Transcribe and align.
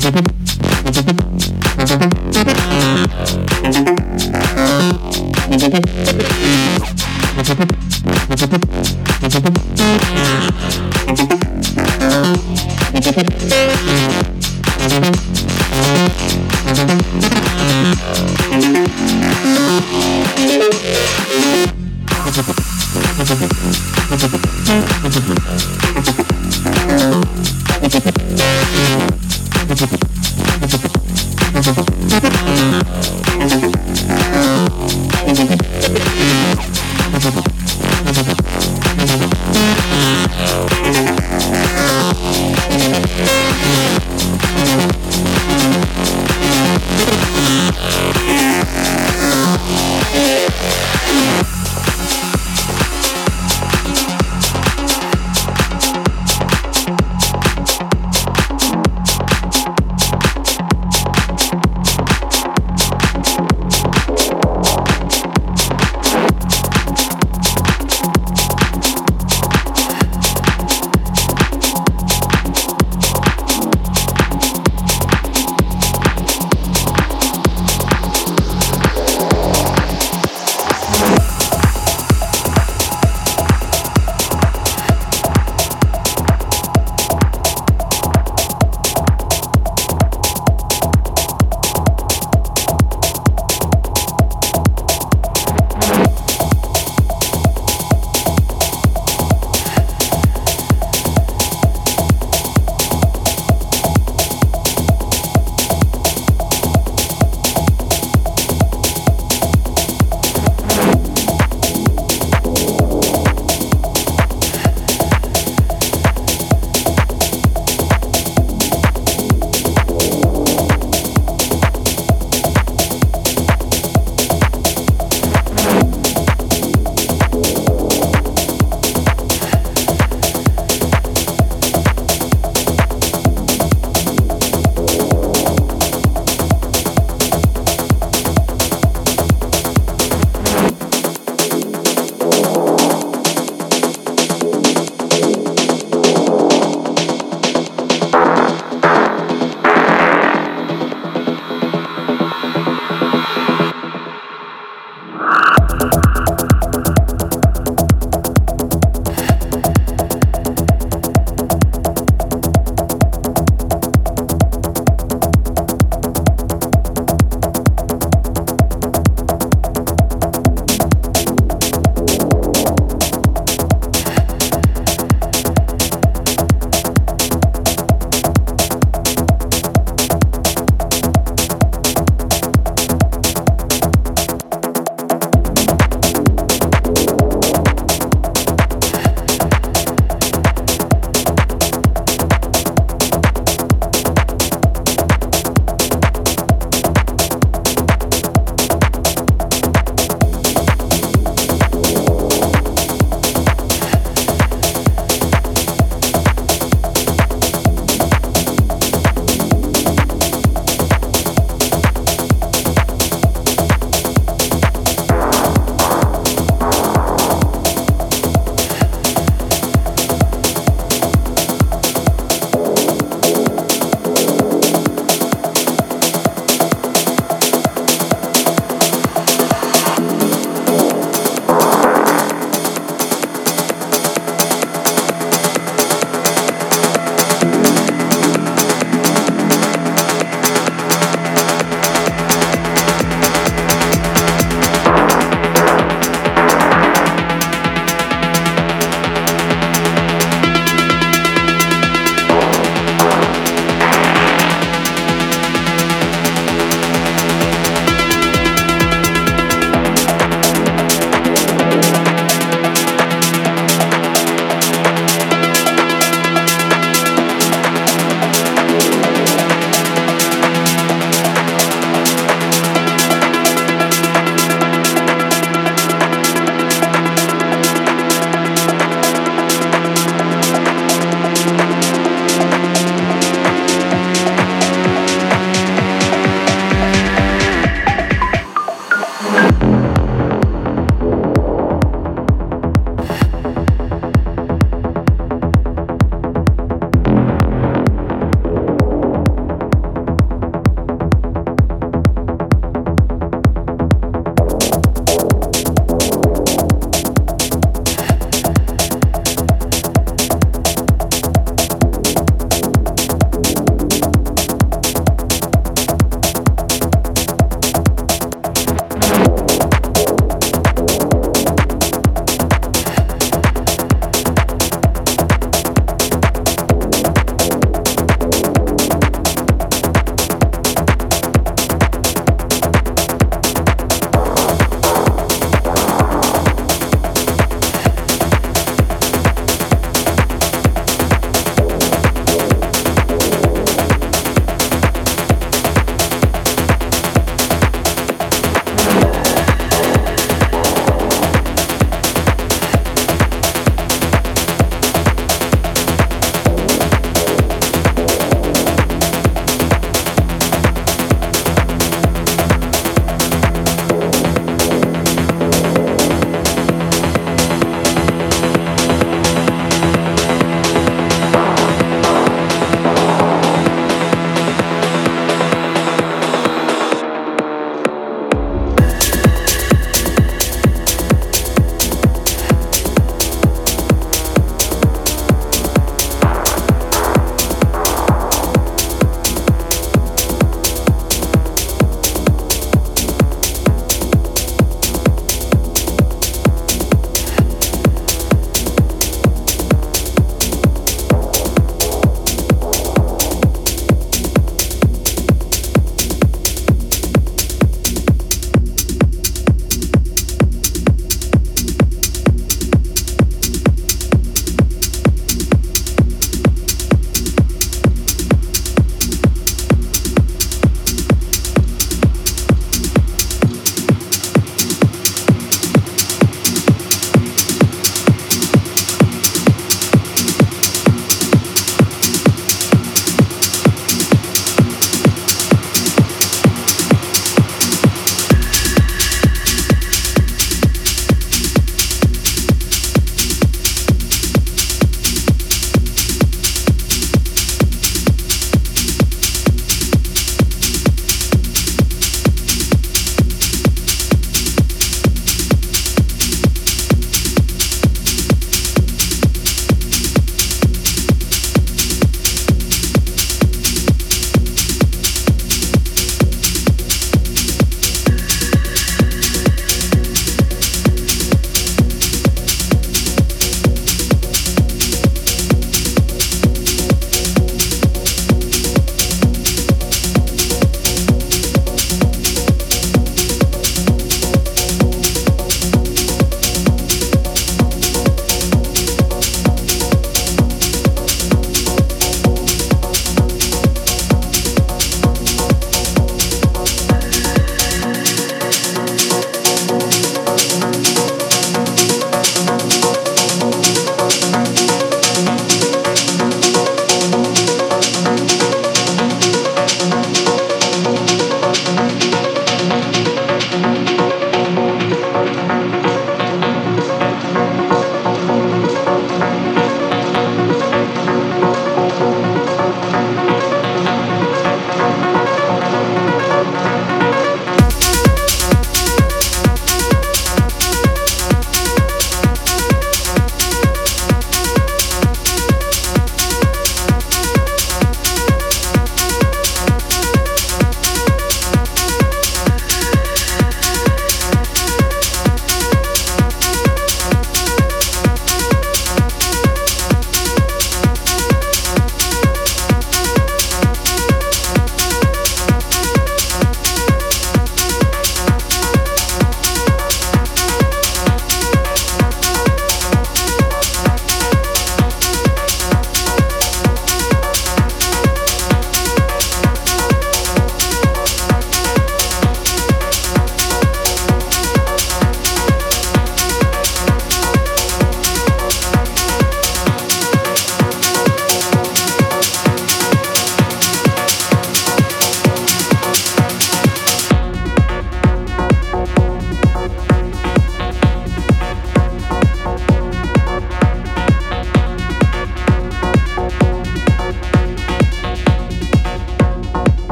Thank 0.00 1.29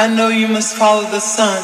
I 0.00 0.06
know 0.06 0.28
you 0.28 0.48
must 0.48 0.78
follow 0.78 1.02
the 1.10 1.20
sun. 1.20 1.60